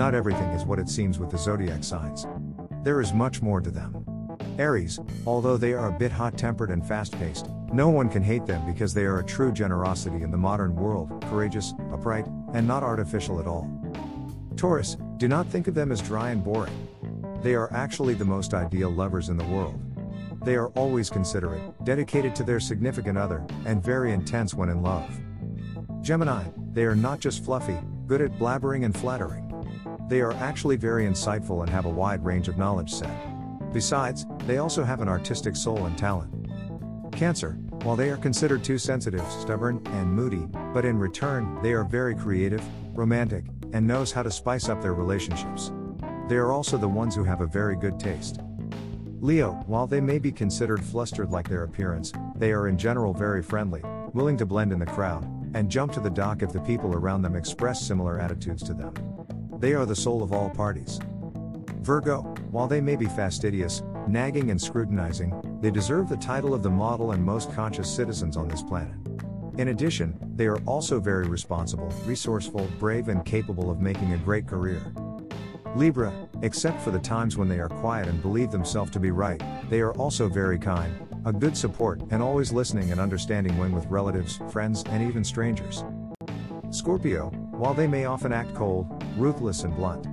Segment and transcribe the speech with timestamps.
[0.00, 2.26] not everything is what it seems with the zodiac signs.
[2.84, 4.02] There is much more to them.
[4.58, 8.46] Aries, although they are a bit hot tempered and fast paced, no one can hate
[8.46, 12.82] them because they are a true generosity in the modern world, courageous, upright, and not
[12.82, 13.68] artificial at all.
[14.56, 16.88] Taurus, do not think of them as dry and boring.
[17.42, 19.78] They are actually the most ideal lovers in the world.
[20.46, 25.20] They are always considerate, dedicated to their significant other, and very intense when in love.
[26.00, 27.76] Gemini, they are not just fluffy,
[28.06, 29.49] good at blabbering and flattering.
[30.10, 33.16] They are actually very insightful and have a wide range of knowledge set.
[33.72, 36.34] Besides, they also have an artistic soul and talent.
[37.12, 37.52] Cancer,
[37.84, 42.16] while they are considered too sensitive, stubborn, and moody, but in return, they are very
[42.16, 42.60] creative,
[42.92, 45.70] romantic, and knows how to spice up their relationships.
[46.28, 48.40] They are also the ones who have a very good taste.
[49.20, 53.44] Leo, while they may be considered flustered like their appearance, they are in general very
[53.44, 53.82] friendly,
[54.12, 55.22] willing to blend in the crowd,
[55.54, 58.92] and jump to the dock if the people around them express similar attitudes to them.
[59.60, 60.98] They are the soul of all parties.
[61.82, 66.70] Virgo, while they may be fastidious, nagging, and scrutinizing, they deserve the title of the
[66.70, 68.94] model and most conscious citizens on this planet.
[69.58, 74.46] In addition, they are also very responsible, resourceful, brave, and capable of making a great
[74.46, 74.80] career.
[75.76, 79.42] Libra, except for the times when they are quiet and believe themselves to be right,
[79.68, 83.84] they are also very kind, a good support, and always listening and understanding when with
[83.86, 85.84] relatives, friends, and even strangers.
[86.70, 90.06] Scorpio, while they may often act cold, ruthless, and blunt,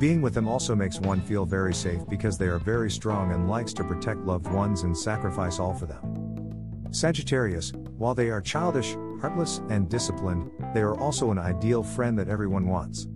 [0.00, 3.50] being with them also makes one feel very safe because they are very strong and
[3.50, 6.88] likes to protect loved ones and sacrifice all for them.
[6.90, 12.28] Sagittarius, while they are childish, heartless, and disciplined, they are also an ideal friend that
[12.30, 13.08] everyone wants.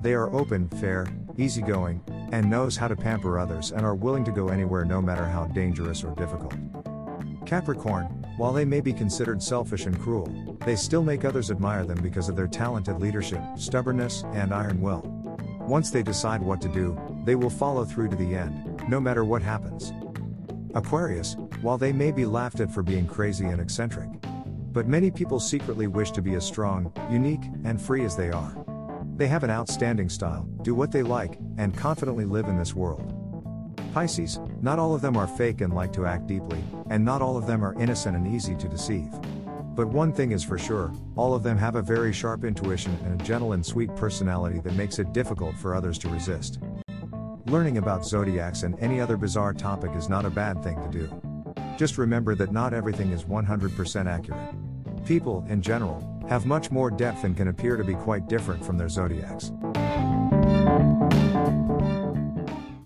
[0.00, 4.30] They are open, fair, easygoing, and knows how to pamper others and are willing to
[4.30, 6.54] go anywhere no matter how dangerous or difficult.
[7.46, 12.00] Capricorn, while they may be considered selfish and cruel, they still make others admire them
[12.00, 15.02] because of their talented leadership, stubbornness, and iron will.
[15.58, 19.24] Once they decide what to do, they will follow through to the end, no matter
[19.24, 19.92] what happens.
[20.76, 24.08] Aquarius, while they may be laughed at for being crazy and eccentric,
[24.70, 28.54] but many people secretly wish to be as strong, unique, and free as they are.
[29.16, 33.17] They have an outstanding style, do what they like, and confidently live in this world.
[33.98, 37.36] Pisces, not all of them are fake and like to act deeply, and not all
[37.36, 39.10] of them are innocent and easy to deceive.
[39.74, 43.20] But one thing is for sure, all of them have a very sharp intuition and
[43.20, 46.60] a gentle and sweet personality that makes it difficult for others to resist.
[47.46, 51.20] Learning about zodiacs and any other bizarre topic is not a bad thing to do.
[51.76, 54.54] Just remember that not everything is 100% accurate.
[55.06, 58.78] People, in general, have much more depth and can appear to be quite different from
[58.78, 59.50] their zodiacs.